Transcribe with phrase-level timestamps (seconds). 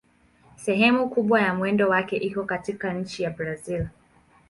[0.55, 3.87] Sehemu kubwa ya mwendo wake iko katika nchi ya Brazil.